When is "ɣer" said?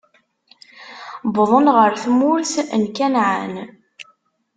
1.75-1.91